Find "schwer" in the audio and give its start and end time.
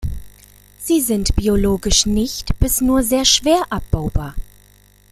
3.23-3.61